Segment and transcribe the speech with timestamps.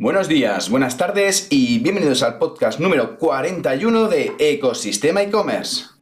[0.00, 5.97] Buenos días, buenas tardes y bienvenidos al podcast número 41 de Ecosistema e-commerce.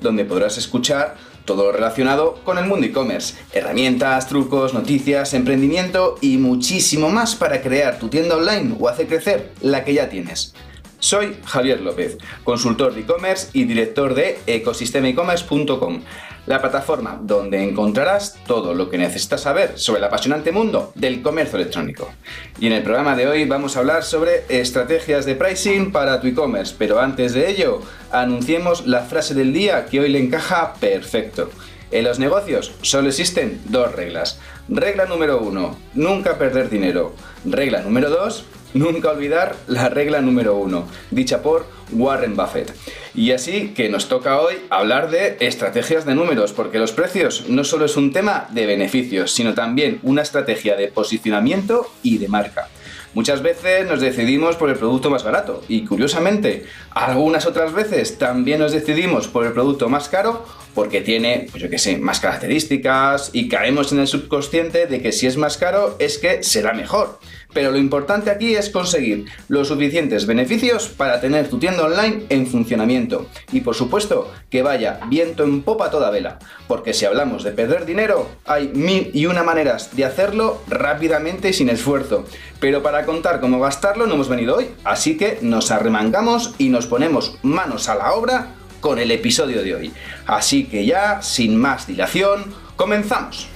[0.00, 3.34] Donde podrás escuchar todo lo relacionado con el mundo e-commerce.
[3.52, 9.50] Herramientas, trucos, noticias, emprendimiento y muchísimo más para crear tu tienda online o hacer crecer
[9.60, 10.54] la que ya tienes.
[11.00, 16.02] Soy Javier López, consultor de e-commerce y director de ecosistemaecommerce.com,
[16.46, 21.58] la plataforma donde encontrarás todo lo que necesitas saber sobre el apasionante mundo del comercio
[21.58, 22.10] electrónico.
[22.58, 26.26] Y en el programa de hoy vamos a hablar sobre estrategias de pricing para tu
[26.26, 27.80] e-commerce, pero antes de ello,
[28.10, 31.50] anunciemos la frase del día que hoy le encaja perfecto.
[31.90, 34.38] En los negocios solo existen dos reglas.
[34.68, 37.14] Regla número uno, nunca perder dinero.
[37.44, 42.74] Regla número dos, nunca olvidar la regla número uno, dicha por Warren Buffett.
[43.14, 47.64] Y así que nos toca hoy hablar de estrategias de números, porque los precios no
[47.64, 52.68] solo es un tema de beneficios, sino también una estrategia de posicionamiento y de marca.
[53.12, 58.60] Muchas veces nos decidimos por el producto más barato y curiosamente algunas otras veces también
[58.60, 60.46] nos decidimos por el producto más caro
[60.76, 65.10] porque tiene, pues yo qué sé, más características y caemos en el subconsciente de que
[65.10, 67.18] si es más caro es que será mejor.
[67.52, 72.46] Pero lo importante aquí es conseguir los suficientes beneficios para tener tu tienda online en
[72.46, 73.26] funcionamiento.
[73.52, 76.38] Y por supuesto, que vaya viento en popa toda vela.
[76.68, 81.52] Porque si hablamos de perder dinero, hay mil y una maneras de hacerlo rápidamente y
[81.52, 82.24] sin esfuerzo.
[82.60, 84.70] Pero para contar cómo gastarlo no hemos venido hoy.
[84.84, 89.74] Así que nos arremangamos y nos ponemos manos a la obra con el episodio de
[89.74, 89.92] hoy.
[90.26, 92.44] Así que ya, sin más dilación,
[92.76, 93.48] comenzamos.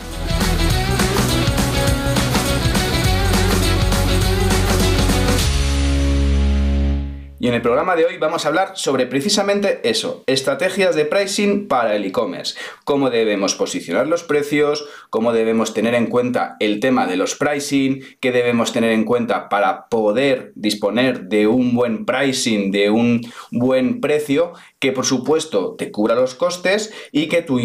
[7.44, 11.68] Y en el programa de hoy vamos a hablar sobre precisamente eso, estrategias de pricing
[11.68, 17.06] para el e-commerce, cómo debemos posicionar los precios, cómo debemos tener en cuenta el tema
[17.06, 22.70] de los pricing, qué debemos tener en cuenta para poder disponer de un buen pricing,
[22.70, 27.58] de un buen precio, que por supuesto te cubra los costes y que tu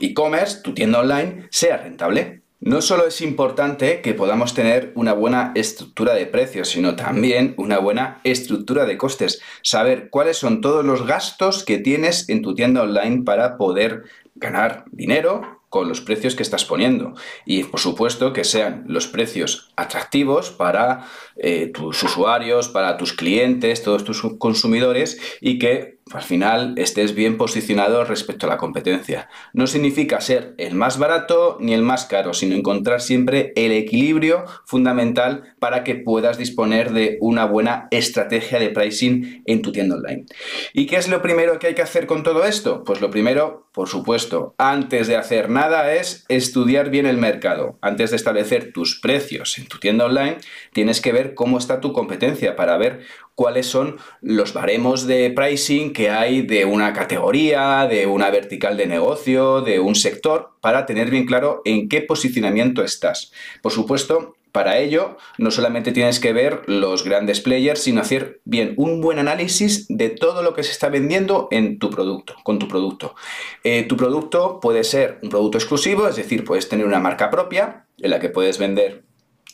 [0.00, 2.37] e-commerce, tu tienda online, sea rentable.
[2.60, 7.78] No solo es importante que podamos tener una buena estructura de precios, sino también una
[7.78, 9.40] buena estructura de costes.
[9.62, 14.04] Saber cuáles son todos los gastos que tienes en tu tienda online para poder
[14.34, 17.14] ganar dinero con los precios que estás poniendo.
[17.44, 23.82] Y por supuesto que sean los precios atractivos para eh, tus usuarios, para tus clientes,
[23.82, 29.28] todos tus consumidores y que al final estés bien posicionado respecto a la competencia.
[29.52, 34.44] No significa ser el más barato ni el más caro, sino encontrar siempre el equilibrio
[34.64, 40.26] fundamental para que puedas disponer de una buena estrategia de pricing en tu tienda online.
[40.72, 42.84] ¿Y qué es lo primero que hay que hacer con todo esto?
[42.84, 47.78] Pues lo primero, por supuesto, antes de hacer nada es estudiar bien el mercado.
[47.80, 50.38] Antes de establecer tus precios en tu tienda online,
[50.72, 53.00] tienes que ver cómo está tu competencia para ver
[53.38, 58.88] cuáles son los baremos de pricing que hay de una categoría, de una vertical de
[58.88, 63.30] negocio, de un sector, para tener bien claro en qué posicionamiento estás.
[63.62, 68.74] Por supuesto, para ello, no solamente tienes que ver los grandes players, sino hacer bien
[68.76, 72.66] un buen análisis de todo lo que se está vendiendo en tu producto, con tu
[72.66, 73.14] producto.
[73.62, 77.84] Eh, tu producto puede ser un producto exclusivo, es decir, puedes tener una marca propia
[77.98, 79.04] en la que puedes vender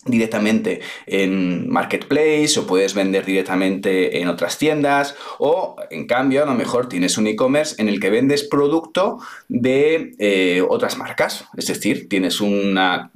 [0.07, 6.55] directamente en Marketplace o puedes vender directamente en otras tiendas o en cambio a lo
[6.55, 9.19] mejor tienes un e-commerce en el que vendes producto
[9.49, 13.11] de eh, otras marcas, es decir, tienes una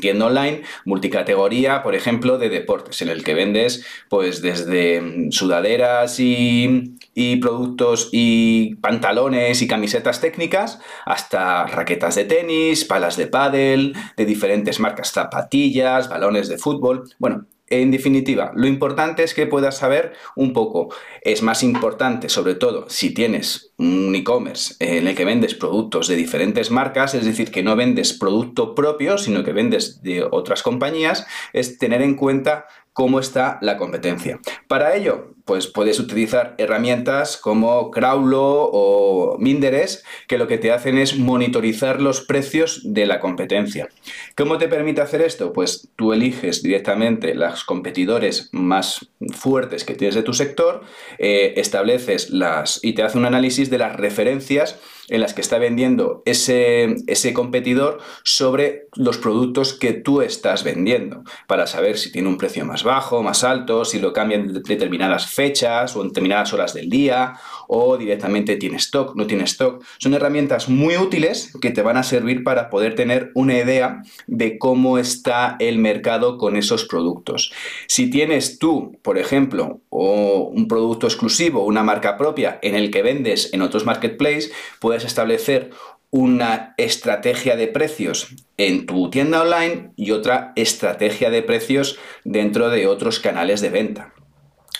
[0.00, 6.97] tienda online multicategoría, por ejemplo, de deportes en el que vendes pues desde sudaderas y,
[7.18, 14.24] y productos y pantalones y camisetas técnicas hasta raquetas de tenis, palas de pádel, de
[14.24, 17.10] diferentes marcas, zapatillas, balones de fútbol.
[17.18, 20.94] Bueno, en definitiva, lo importante es que puedas saber un poco.
[21.20, 26.14] Es más importante, sobre todo, si tienes un e-commerce en el que vendes productos de
[26.14, 31.26] diferentes marcas, es decir, que no vendes producto propio, sino que vendes de otras compañías,
[31.52, 32.66] es tener en cuenta
[32.98, 34.40] cómo está la competencia.
[34.66, 40.98] Para ello, pues puedes utilizar herramientas como Crowlo o Minderes, que lo que te hacen
[40.98, 43.88] es monitorizar los precios de la competencia.
[44.36, 45.52] ¿Cómo te permite hacer esto?
[45.52, 50.80] Pues tú eliges directamente los competidores más fuertes que tienes de tu sector,
[51.18, 54.76] eh, estableces las y te hace un análisis de las referencias
[55.08, 61.22] en las que está vendiendo ese, ese competidor sobre los productos que tú estás vendiendo,
[61.46, 65.26] para saber si tiene un precio más bajo, más alto, si lo cambian en determinadas
[65.26, 67.34] fechas o en determinadas horas del día,
[67.68, 69.84] o directamente tiene stock, no tiene stock.
[69.98, 74.58] Son herramientas muy útiles que te van a servir para poder tener una idea de
[74.58, 77.52] cómo está el mercado con esos productos.
[77.86, 83.02] Si tienes tú, por ejemplo, o un producto exclusivo, una marca propia en el que
[83.02, 85.70] vendes en otros marketplaces, puedes establecer
[86.10, 92.86] una estrategia de precios en tu tienda online y otra estrategia de precios dentro de
[92.86, 94.14] otros canales de venta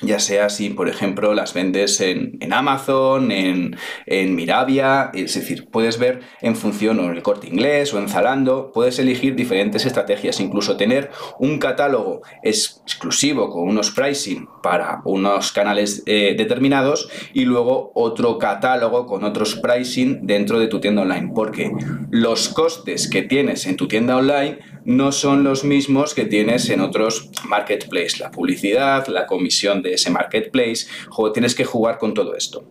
[0.02, 5.98] ya sea si, por ejemplo, las vendes en, Amazon, en, en, Mirabia, es decir, puedes
[5.98, 10.40] ver en función o en el corte inglés o en Zalando, puedes elegir diferentes estrategias,
[10.40, 17.92] incluso tener un catálogo exclusivo con unos pricing para unos canales eh, determinados y luego
[17.94, 21.72] otro catálogo con otros pricing dentro de tu tienda online, porque
[22.10, 26.80] los costes que tienes en tu tienda online no son los mismos que tienes en
[26.80, 28.20] otros marketplaces.
[28.20, 30.86] La publicidad, la comisión de ese marketplace,
[31.34, 32.64] tienes que jugar con todo esto.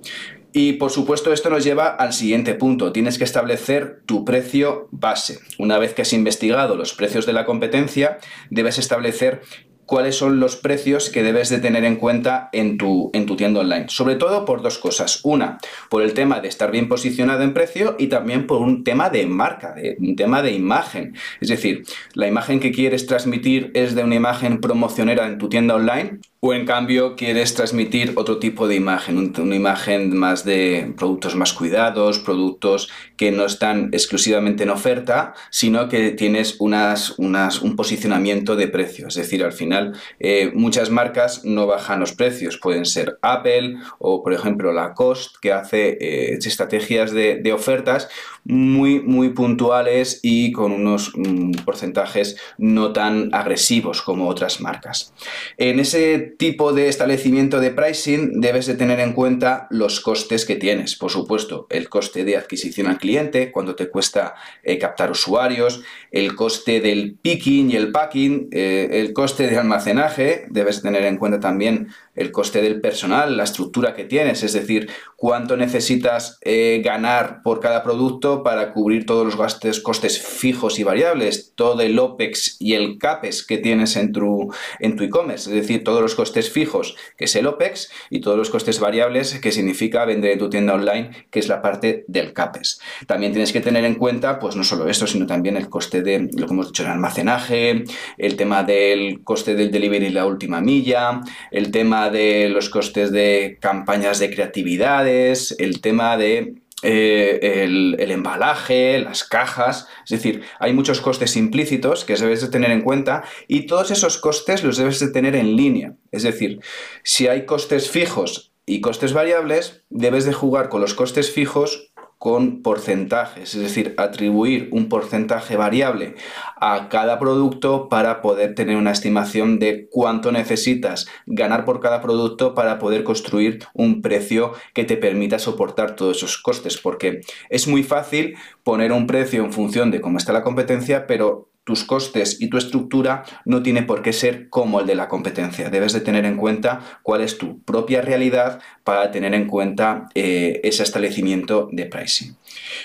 [0.52, 5.38] Y por supuesto esto nos lleva al siguiente punto, tienes que establecer tu precio base.
[5.60, 8.18] Una vez que has investigado los precios de la competencia,
[8.50, 9.44] debes establecer
[9.88, 13.62] cuáles son los precios que debes de tener en cuenta en tu, en tu tienda
[13.62, 13.86] online.
[13.88, 15.22] Sobre todo por dos cosas.
[15.24, 15.58] Una,
[15.90, 19.26] por el tema de estar bien posicionado en precio y también por un tema de
[19.26, 21.16] marca, de, un tema de imagen.
[21.40, 25.76] Es decir, la imagen que quieres transmitir es de una imagen promocionera en tu tienda
[25.76, 31.36] online o en cambio quieres transmitir otro tipo de imagen, una imagen más de productos
[31.36, 38.68] más cuidados, productos que no están exclusivamente en oferta, sino que tienes un posicionamiento de
[38.68, 39.08] precio.
[39.08, 42.58] Es decir, al final eh, muchas marcas no bajan los precios.
[42.58, 48.10] Pueden ser Apple o, por ejemplo, Lacoste, que hace eh, estrategias de, ofertas
[48.48, 55.14] muy, muy puntuales y con unos mm, porcentajes no tan agresivos como otras marcas.
[55.58, 60.56] En ese tipo de establecimiento de pricing debes de tener en cuenta los costes que
[60.56, 60.96] tienes.
[60.96, 66.36] Por supuesto, el coste de adquisición al cliente, cuando te cuesta eh, captar usuarios, el
[66.36, 71.40] coste del picking y el packing, eh, el coste de almacenaje, debes tener en cuenta
[71.40, 77.42] también el coste del personal, la estructura que tienes, es decir, cuánto necesitas eh, ganar
[77.44, 82.58] por cada producto para cubrir todos los gastos, costes fijos y variables, todo el OPEX
[82.60, 86.50] y el CAPEX que tienes en tu en tu e-commerce, es decir, todos los costes
[86.50, 90.50] fijos, que es el OPEX, y todos los costes variables, que significa vender en tu
[90.50, 92.80] tienda online, que es la parte del CAPEX.
[93.06, 96.30] También tienes que tener en cuenta, pues no solo esto, sino también el coste de,
[96.34, 97.84] lo que hemos dicho, el almacenaje,
[98.18, 103.12] el tema del coste del delivery y la última milla, el tema de los costes
[103.12, 110.74] de campañas de creatividades, el tema de eh, el, embalaje, las cajas, es decir, hay
[110.74, 115.00] muchos costes implícitos que debes de tener en cuenta y todos esos costes los debes
[115.00, 115.94] de tener en línea.
[116.12, 116.60] Es decir,
[117.04, 122.64] si hay costes fijos y costes variables, debes de jugar con los costes fijos con
[122.64, 126.16] porcentajes, es decir, atribuir un porcentaje variable
[126.60, 132.56] a cada producto para poder tener una estimación de cuánto necesitas ganar por cada producto
[132.56, 137.84] para poder construir un precio que te permita soportar todos esos costes, porque es muy
[137.84, 142.50] fácil poner un precio en función de cómo está la competencia, pero tus costes y
[142.50, 145.70] tu estructura no tiene por qué ser como el de la competencia.
[145.70, 150.62] Debes de tener en cuenta cuál es tu propia realidad para tener en cuenta eh,
[150.64, 152.38] ese establecimiento de pricing.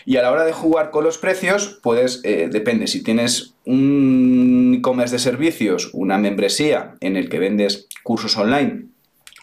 [0.05, 4.75] Y a la hora de jugar con los precios, puedes, eh, depende, si tienes un
[4.77, 8.87] e-commerce de servicios, una membresía en el que vendes cursos online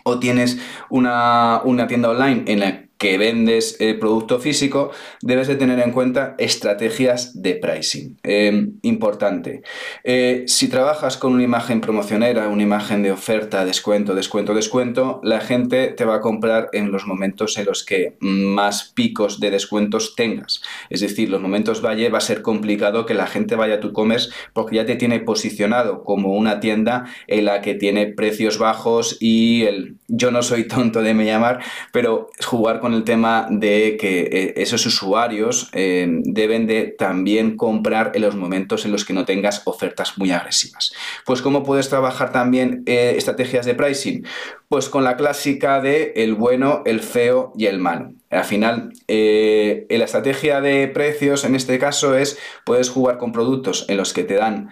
[0.04, 0.58] o tienes
[0.90, 4.92] una, una tienda online en la que vendes eh, producto físico,
[5.22, 8.20] debes de tener en cuenta estrategias de pricing.
[8.24, 9.64] Em, importante.
[10.04, 15.40] Eh, si trabajas con una imagen promocionera, una imagen de oferta, descuento, descuento, descuento, la
[15.40, 20.14] gente te va a comprar en los momentos en los que más picos de descuentos
[20.16, 20.62] tengas.
[20.90, 23.94] Es decir, los momentos valle va a ser complicado que la gente vaya a tu
[23.94, 29.16] commerce porque ya te tiene posicionado como una tienda en la que tiene precios bajos
[29.22, 31.60] y el yo no soy tonto de me llamar,
[31.94, 38.12] pero jugar con el tema de que eh, esos usuarios eh, deben de también comprar
[38.16, 40.94] en los momentos en los que no tengas ofertas muy agresivas.
[41.26, 44.26] Pues ¿cómo puedes trabajar también eh, estrategias de pricing?
[44.68, 48.14] Pues con la clásica de el bueno, el feo y el malo.
[48.30, 53.98] Al final, la estrategia de precios en este caso es, puedes jugar con productos en
[53.98, 54.70] los que te dan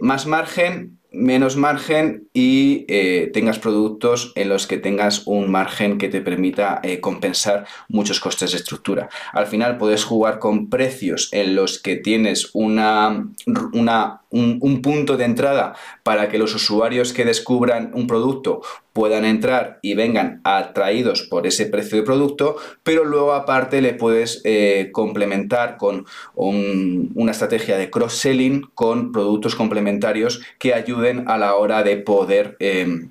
[0.00, 6.08] más margen, menos margen y eh, tengas productos en los que tengas un margen que
[6.08, 9.08] te permita eh, compensar muchos costes de estructura.
[9.32, 13.26] Al final puedes jugar con precios en los que tienes una,
[13.72, 18.60] una un, punto de entrada para que los usuarios que descubran un producto
[18.96, 24.40] puedan entrar y vengan atraídos por ese precio de producto, pero luego aparte le puedes
[24.44, 31.82] eh, complementar con una estrategia de cross-selling con productos complementarios que ayuden a la hora
[31.82, 32.56] de poder...
[32.58, 33.10] Em,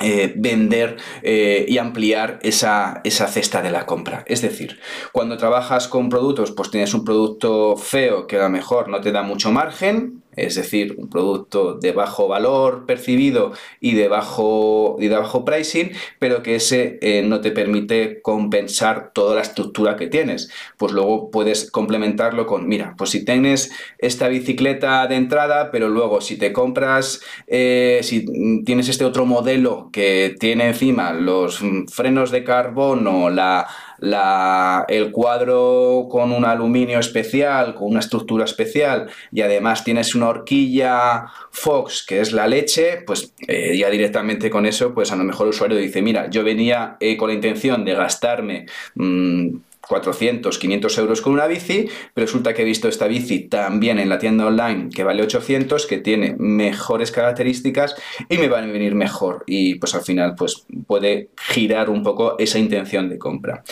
[0.00, 4.22] eh, vender eh, y ampliar esa, esa, cesta de la compra.
[4.28, 4.78] Es decir,
[5.12, 9.10] cuando trabajas con productos, pues tienes un producto feo que a lo mejor no te
[9.10, 15.08] da mucho margen, es decir, un producto de bajo valor percibido y de bajo, y
[15.08, 20.06] de bajo pricing, pero que ese eh, no te permite compensar toda la estructura que
[20.06, 20.50] tienes.
[20.76, 26.20] Pues luego puedes complementarlo con, mira, pues si tienes esta bicicleta de entrada, pero luego
[26.20, 28.24] si te compras, eh, si
[28.64, 33.66] tienes este otro modelo que tiene encima los frenos de carbono, la
[33.98, 40.28] la, el cuadro con un aluminio especial, con una estructura especial y además tienes una
[40.28, 45.24] horquilla Fox que es la leche, pues eh, ya directamente con eso, pues a lo
[45.24, 48.66] mejor el usuario dice, mira, yo venía eh, con la intención de gastarme...
[48.94, 49.56] Mm,
[49.88, 54.18] 400, 500 euros con una bici, resulta que he visto esta bici también en la
[54.18, 57.96] tienda online que vale 800, que tiene mejores características
[58.28, 59.44] y me van a venir mejor.
[59.46, 63.64] Y pues al final pues puede girar un poco esa intención de compra.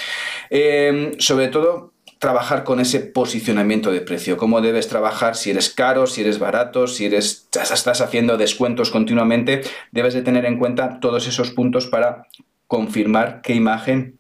[0.51, 6.07] Em, sobre todo trabajar con ese posicionamiento de precio, cómo debes trabajar si eres caro,
[6.07, 9.61] si eres barato, si eres estás haciendo descuentos continuamente,
[9.93, 12.27] debes de tener en cuenta todos esos puntos para
[12.67, 14.16] confirmar qué imagen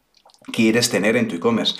[0.52, 1.76] quieres tener en tu e-commerce.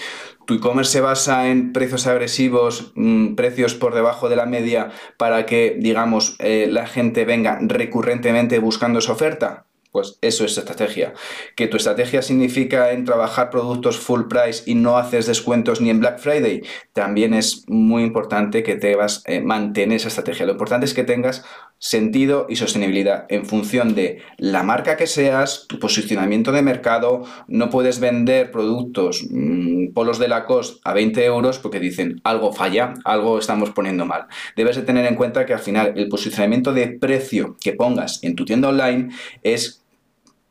[0.47, 5.47] Tu e-commerce se basa en precios agresivos, mm, precios por debajo de la media para
[5.47, 9.66] que, digamos, eh, la gente venga recurrentemente buscando esa oferta.
[9.97, 11.15] Pues eso es estrategia.
[11.55, 16.01] Que tu estrategia significa en trabajar productos full price y no haces descuentos ni en
[16.01, 16.61] Black Friday,
[16.93, 20.45] también es muy importante que te vas eh, mantener esa estrategia.
[20.45, 21.47] Lo importante es que tengas
[21.79, 27.25] sentido y sostenibilidad en función de la marca que seas, tu posicionamiento de mercado.
[27.49, 32.53] No puedes vender productos mm, polos de la cost a 20 euros porque dicen algo
[32.53, 34.27] falla, algo estamos poniendo mal.
[34.57, 38.37] Debes de tener en cuenta que al final el posicionamiento de precio que pongas en
[38.37, 39.09] tu tienda online
[39.43, 39.86] es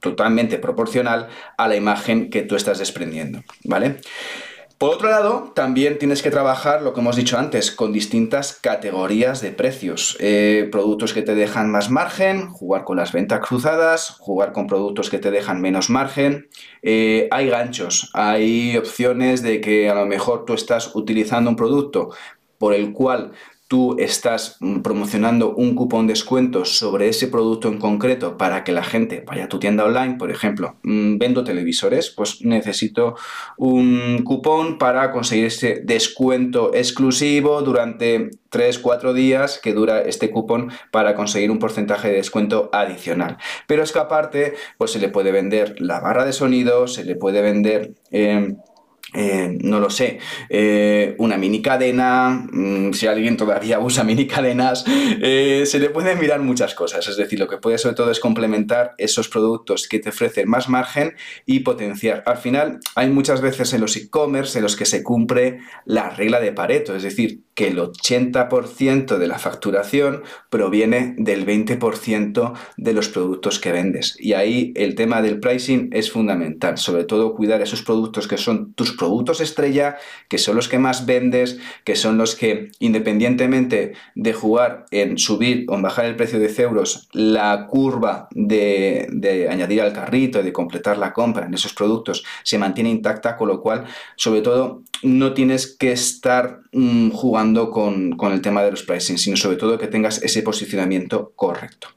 [0.05, 3.97] totalmente proporcional a la imagen que tú estás desprendiendo, ¿vale?
[4.77, 9.41] Por otro lado, también tienes que trabajar, lo que hemos dicho antes, con distintas categorías
[9.41, 10.15] de precios.
[10.19, 15.09] Eh, productos que te dejan más margen, jugar con las ventas cruzadas, jugar con productos
[15.09, 16.49] que te dejan menos margen.
[16.83, 22.09] Eh, hay ganchos, hay opciones de que a lo mejor tú estás utilizando un producto
[22.57, 23.31] por el cual
[23.67, 28.83] tú estás mm, promocionando un cupón descuento sobre ese producto en concreto para que la
[28.83, 33.15] gente vaya a tu tienda online, por ejemplo, mm, vendo televisores, pues necesito
[33.57, 41.15] un cupón para conseguir ese descuento exclusivo durante 3-4 días que dura este cupón para
[41.15, 43.37] conseguir un porcentaje de descuento adicional.
[43.67, 47.15] Pero es que aparte, pues se le puede vender la barra de sonido, se le
[47.15, 47.93] puede vender...
[48.11, 48.55] Eh,
[49.15, 50.19] eh, no lo sé,
[50.49, 56.19] eh, una mini cadena, mm, si alguien todavía usa mini cadenas, eh, se le pueden
[56.19, 57.07] mirar muchas cosas.
[57.07, 60.69] Es decir, lo que puede sobre todo es complementar esos productos que te ofrecen más
[60.69, 62.23] margen y potenciar.
[62.25, 66.39] Al final, hay muchas veces en los e-commerce en los que se cumple la regla
[66.39, 73.09] de Pareto, es decir, que el 80% de la facturación proviene del 20% de los
[73.09, 74.15] productos que vendes.
[74.19, 78.73] Y ahí el tema del pricing es fundamental, sobre todo cuidar esos productos que son
[78.73, 79.97] tus productos estrella,
[80.29, 85.65] que son los que más vendes, que son los que independientemente de jugar en subir
[85.69, 90.43] o en bajar el precio de 10 euros, la curva de, de añadir al carrito,
[90.43, 93.85] de completar la compra en esos productos se mantiene intacta, con lo cual,
[94.15, 99.37] sobre todo, no tienes que estar mm, jugando con, el tema de los pricing, sino
[99.37, 101.89] sobre todo que tengas ese posicionamiento correcto.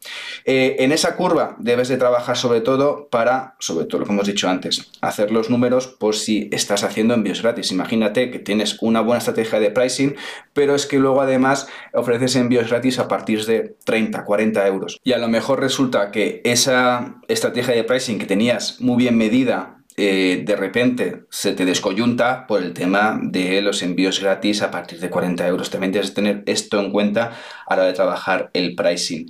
[0.45, 4.26] Eh, en esa curva debes de trabajar sobre todo para, sobre todo lo que hemos
[4.26, 7.73] dicho antes, hacer los números por si estás haciendo envíos gratis.
[7.73, 10.17] Imagínate que tienes una buena estrategia de pricing,
[10.52, 14.99] pero es que luego además ofreces envíos gratis a partir de 30, 40 euros.
[15.02, 19.78] Y a lo mejor resulta que esa estrategia de pricing que tenías muy bien medida
[20.00, 25.00] eh, de repente se te descoyunta por el tema de los envíos gratis a partir
[25.00, 25.71] de 40 euros.
[25.71, 27.33] También tienes que tener esto en cuenta
[27.67, 29.28] a la hora de trabajar el pricing.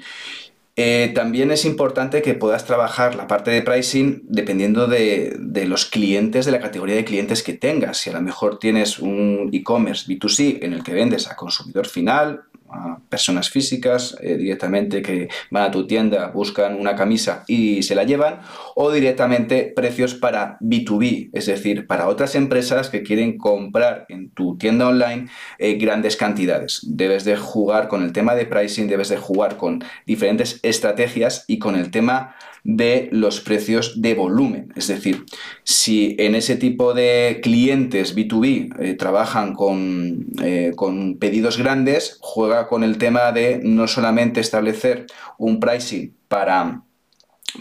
[0.76, 5.86] Eh, también es importante que puedas trabajar la parte de pricing dependiendo de, de, los
[5.86, 7.96] clientes, de la categoría de clientes que tengas.
[7.96, 12.42] Si a lo mejor tienes un e-commerce B2C en el que vendes a consumidor final,
[12.70, 17.94] a personas físicas eh, directamente que van a tu tienda, buscan una camisa y se
[17.94, 18.40] la llevan,
[18.74, 24.56] o directamente precios para B2B, es decir, para otras empresas que quieren comprar en tu
[24.56, 26.80] tienda online eh, grandes cantidades.
[26.88, 31.58] Debes de jugar con el tema de pricing, debes de jugar con diferentes estrategias y
[31.58, 32.34] con el tema
[32.68, 34.74] de los precios de volumen.
[34.76, 35.24] Es decir,
[35.64, 42.68] si en ese tipo de clientes B2B eh, trabajan con, eh, con pedidos grandes, juega
[42.68, 45.06] con el tema de no solamente establecer
[45.38, 46.82] un pricing para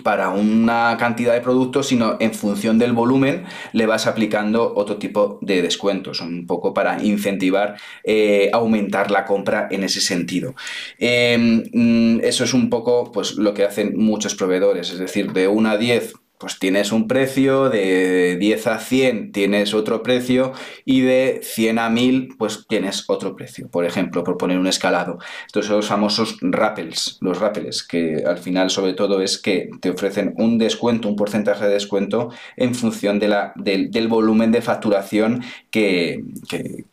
[0.04, 5.40] para una cantidad de productos, sino en función del volumen le vas aplicando otro tipo
[5.42, 10.56] de descuentos, un poco para incentivar, eh, aumentar la compra en ese sentido.
[11.00, 15.48] Em, mm, eso es un poco pues, lo que hacen muchos proveedores, es decir, de
[15.48, 20.54] 1 a 10 pues tienes un precio, de 10 a 100 tienes otro precio
[20.86, 25.18] y de 100 a 1000 pues tienes otro precio, por ejemplo, por poner un escalado.
[25.48, 29.90] Estos son los famosos rappels, los rappels, que al final sobre todo es que te
[29.90, 35.44] ofrecen un descuento, un porcentaje de descuento en función de la, del, volumen de facturación
[35.72, 36.24] que,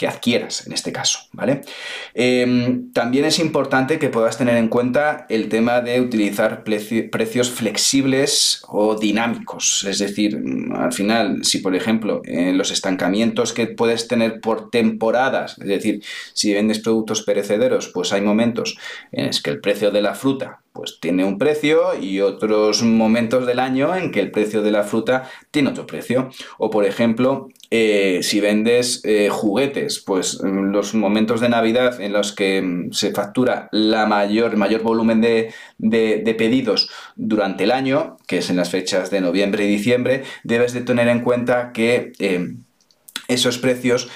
[0.06, 1.62] adquieras en este caso, ¿vale?
[2.12, 8.62] Em, también es importante que puedas tener en cuenta el tema de utilizar precios flexibles
[8.68, 9.33] o dinámicos
[9.84, 10.42] es decir,
[10.74, 16.02] al final, si por ejemplo en los estancamientos que puedes tener por temporadas, es decir,
[16.32, 18.76] si vendes productos perecederos, pues hay momentos
[19.12, 23.46] en los que el precio de la fruta pues tiene un precio y otros momentos
[23.46, 26.30] del año en que el precio de la fruta tiene otro precio.
[26.58, 32.32] O por ejemplo, eh, si vendes eh, juguetes, pues los momentos de Navidad en los
[32.32, 35.54] que mm, se factura la mayor, mayor volumen de,
[36.36, 40.80] pedidos durante el año, que es en las fechas de noviembre y diciembre, debes de
[40.80, 42.52] tener en cuenta que eh,
[43.28, 44.10] esos precios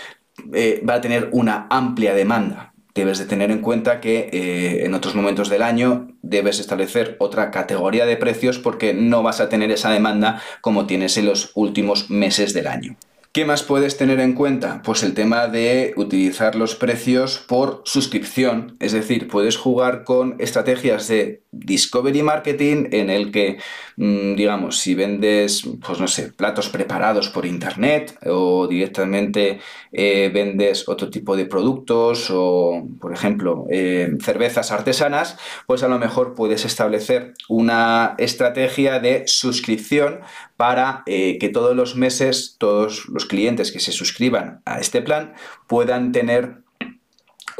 [0.89, 5.15] va a tener una amplia demanda debes de tener en cuenta que eh, en otros
[5.15, 9.91] momentos del año debes establecer otra categoría de precios porque no vas a tener esa
[9.91, 12.97] demanda como tienes en los últimos meses del año.
[13.33, 14.83] ¿Qué más puedes tener en cuenta?
[14.83, 21.07] Pues el tema de utilizar los precios por suscripción, es decir, puedes jugar con estrategias
[21.09, 23.59] de discovery marketing en el que,
[23.99, 29.59] digamos, si vendes, pues no sé, platos preparados por internet o directamente
[29.91, 35.99] eh, vendes otro tipo de productos o, por ejemplo, eh, cervezas artesanas, pues a lo
[35.99, 40.21] mejor puedes establecer una estrategia de suscripción
[40.57, 45.35] para eh, que todos los meses todos los clientes que se suscriban a este plan
[45.67, 46.59] puedan tener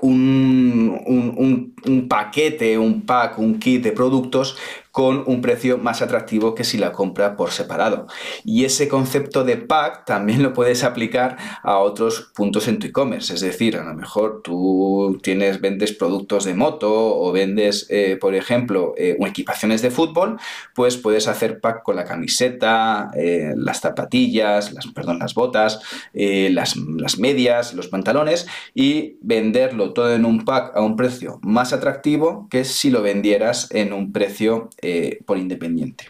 [0.01, 4.57] un, un, paquete, un pack, un kit de productos
[4.99, 8.09] con un precio más atractivo que si la compra por separado.
[8.45, 13.33] Y ese concepto de pack también lo puedes aplicar a otros puntos en tu e-commerce.
[13.33, 18.35] Es decir, a lo mejor tú tienes, vendes productos de moto o vendes, eh, por
[18.35, 20.37] ejemplo, eh, equipaciones de fútbol,
[20.75, 25.81] pues puedes hacer pack con la camiseta, eh, las zapatillas, las, perdón, las botas,
[26.13, 31.73] las, las medias, los pantalones y venderlo todo en un pack a un precio más
[31.73, 36.07] atractivo que si lo vendieras en un precio eh, por independiente.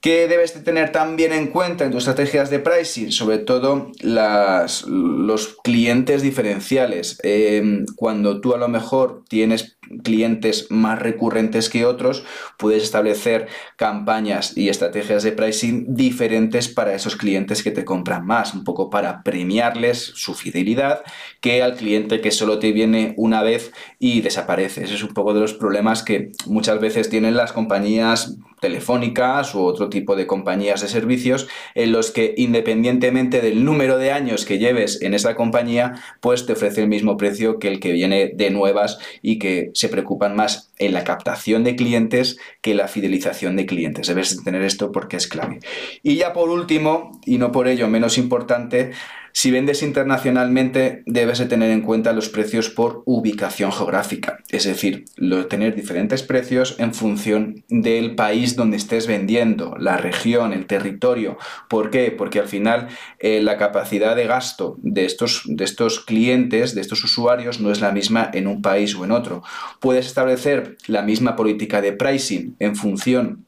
[0.00, 3.12] ¿Qué debes de tener también en cuenta en tus estrategias de pricing?
[3.12, 7.20] Sobre todo los clientes diferenciales.
[7.22, 12.24] Em, cuando tú a lo mejor tienes clientes más recurrentes que otros,
[12.56, 18.54] puedes establecer campañas y estrategias de pricing diferentes para esos clientes que te compran más,
[18.54, 21.02] un poco para premiarles su fidelidad
[21.40, 24.84] que al cliente que solo te viene una vez y desaparece.
[24.84, 29.62] Ese es un poco de los problemas que muchas veces tienen las compañías telefónicas u
[29.62, 34.58] otro tipo de compañías de servicios en los que independientemente del número de años que
[34.58, 38.50] lleves en esa compañía, pues te ofrece el mismo precio que el que viene de
[38.50, 43.66] nuevas y que se preocupan más en la captación de clientes que la fidelización de
[43.66, 44.06] clientes.
[44.06, 45.60] Debes tener esto porque es clave.
[46.02, 48.92] Y ya por último, y no por ello menos importante,
[49.32, 55.04] si vendes internacionalmente, debes de tener en cuenta los precios por ubicación geográfica, es decir,
[55.48, 61.38] tener diferentes precios en función del país donde estés vendiendo, la región, el territorio.
[61.68, 62.10] ¿Por qué?
[62.10, 62.88] Porque al final
[63.18, 67.80] eh, la capacidad de gasto de estos, de estos clientes, de estos usuarios, no es
[67.80, 69.42] la misma en un país o en otro.
[69.80, 73.46] Puedes establecer la misma política de pricing en función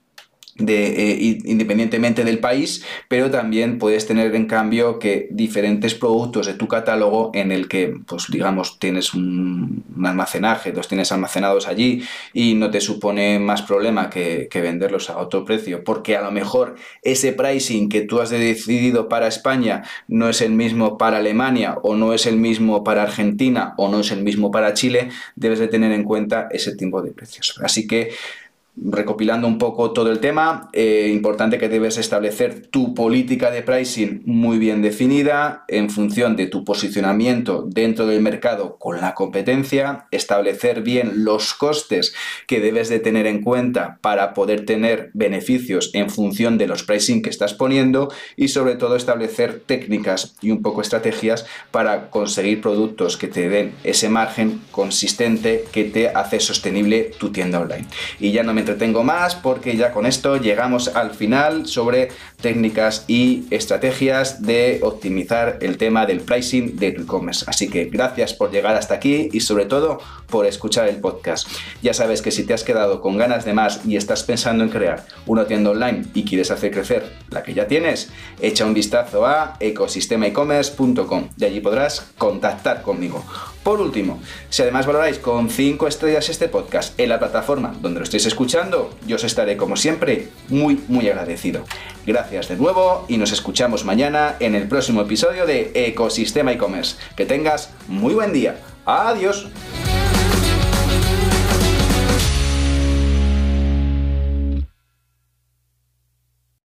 [0.57, 6.55] de, eh, independientemente del país, pero también puedes tener en cambio que diferentes productos de
[6.55, 12.55] tu catálogo en el que, pues digamos, tienes un, almacenaje, los tienes almacenados allí y
[12.55, 16.75] no te supone más problema que, que, venderlos a otro precio, porque a lo mejor
[17.03, 21.95] ese pricing que tú has decidido para España no es el mismo para Alemania o
[21.95, 25.69] no es el mismo para Argentina o no es el mismo para Chile, debes de
[25.69, 27.59] tener en cuenta ese tipo de precios.
[27.62, 28.11] Así que
[28.75, 34.23] recopilando un poco todo el tema, eh, importante que debes establecer tu política de pricing
[34.25, 40.83] muy bien definida en función de tu posicionamiento dentro del mercado con la competencia, establecer
[40.83, 42.15] bien los costes
[42.47, 47.21] que debes de tener en cuenta para poder tener beneficios en función de los pricing
[47.21, 53.19] que estás poniendo y sobre todo establecer técnicas y un poco estrategias para conseguir productos
[53.19, 57.87] que te den ese margen consistente que te hace sostenible tu tienda online.
[58.19, 62.09] Y ya no me entretengo más porque ya con esto llegamos al final sobre
[62.40, 67.44] técnicas y estrategias de optimizar el tema del pricing de tu e-commerce.
[67.46, 71.48] Así que gracias por llegar hasta aquí y sobre todo por escuchar el podcast.
[71.83, 74.70] Ya sabes que si te has quedado con ganas de más y estás pensando en
[74.70, 79.27] crear una tienda online y quieres hacer crecer la que ya tienes, echa un vistazo
[79.27, 83.25] a ecosistemaecommerce.com y allí podrás contactar conmigo.
[83.62, 84.20] Por último,
[84.51, 88.90] si además valoráis con 5 estrellas este podcast en la plataforma donde lo estéis escuchando,
[89.07, 91.64] yo os estaré como siempre muy muy agradecido.
[92.05, 96.96] Gracias de nuevo y nos escuchamos mañana en el próximo episodio de Ecosistema e-commerce.
[97.16, 98.57] Que tengas muy buen día.
[98.85, 99.46] Adiós.